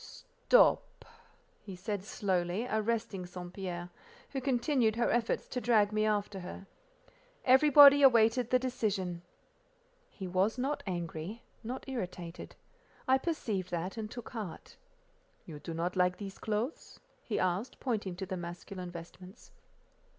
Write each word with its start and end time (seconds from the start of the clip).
"Stop!" 0.47 1.05
he 1.61 1.75
said 1.75 2.03
slowly, 2.03 2.65
arresting 2.67 3.27
St. 3.27 3.53
Pierre, 3.53 3.91
who 4.31 4.41
continued 4.41 4.95
her 4.95 5.11
efforts 5.11 5.47
to 5.49 5.61
drag 5.61 5.91
me 5.91 6.07
after 6.07 6.39
her. 6.39 6.65
Everybody 7.45 8.01
awaited 8.01 8.49
the 8.49 8.57
decision. 8.57 9.21
He 10.09 10.25
was 10.27 10.57
not 10.57 10.81
angry, 10.87 11.43
not 11.63 11.87
irritated; 11.87 12.55
I 13.07 13.19
perceived 13.19 13.69
that, 13.69 13.95
and 13.95 14.09
took 14.09 14.29
heart. 14.29 14.75
"You 15.45 15.59
do 15.59 15.71
not 15.71 15.95
like 15.95 16.17
these 16.17 16.39
clothes?" 16.39 16.99
he 17.21 17.37
asked, 17.39 17.79
pointing 17.79 18.15
to 18.15 18.25
the 18.25 18.35
masculine 18.37 18.89
vestments. 18.89 19.51